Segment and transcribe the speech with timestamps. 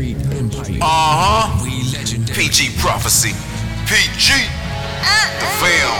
[0.00, 0.16] Street
[0.80, 1.60] Uh huh.
[1.60, 2.32] We legendary.
[2.32, 3.36] PG Prophecy.
[3.84, 4.32] PG.
[4.32, 5.92] The fam.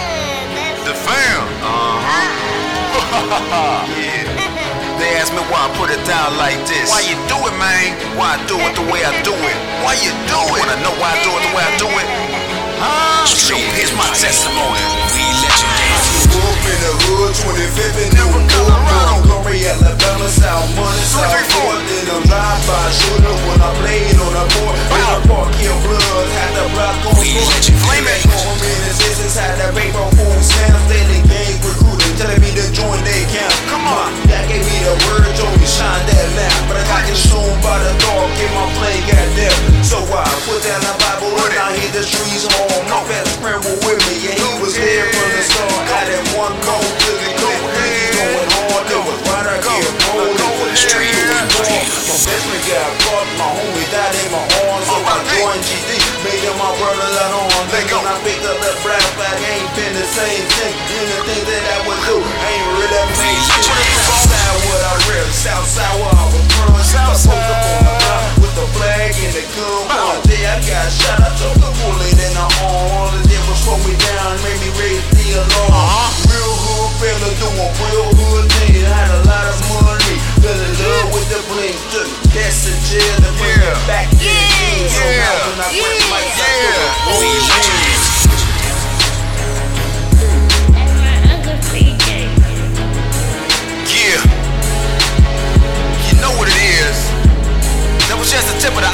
[0.88, 1.45] The fam.
[1.61, 3.85] Uh huh.
[4.01, 4.25] yeah.
[4.97, 6.89] They ask me why I put it down like this.
[6.89, 7.93] Why you do it, man?
[8.17, 9.59] Why I do it the way I do it?
[9.84, 10.64] Why you do it?
[10.64, 12.09] Wanna know why I do it the way I do it?
[12.80, 13.29] Huh?
[13.29, 14.80] So here's my testimony.
[15.12, 15.93] We legendary.
[16.41, 19.29] Up in the hood, 25th and New York.
[19.29, 21.80] Glory, Alabama, South Money, South Fort.
[22.21, 24.77] I'm drive-by shooter when I played on the board.
[24.92, 27.65] When I park here, blood, had the block on foot.
[27.88, 28.20] Flame it.
[28.93, 30.84] Existence, had the paper food stamps.
[30.93, 33.56] Daily gang recruiting, telling me to join their camp.
[33.73, 34.12] Come on.
[34.29, 36.60] That gave me the word, told me shine that lamp.
[36.69, 39.80] But I got consumed by the dog, get my play, goddamn.
[39.80, 40.99] So I put down the
[52.70, 54.87] got caught, my homie died in my arms.
[54.87, 55.91] So I joined GD,
[56.23, 57.66] made him my brother at home.
[57.74, 60.74] Then when I picked up that brass bag, ain't been the same thing.
[61.02, 64.29] Anything that I would do, ain't really made shit.
[82.91, 83.87] The jail to bring it Yeah.
[83.87, 84.88] back to the king.
[84.91, 85.47] So now Yeah.
[85.47, 87.06] when I my Yeah.
[87.06, 89.00] oh, legendary.
[93.91, 94.21] Yeah.
[96.09, 96.99] You know what it is.
[98.09, 98.91] That was just the tip of the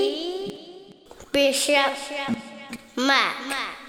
[0.00, 1.74] Peixe.
[1.74, 1.74] Peixe.
[2.96, 3.79] Mar.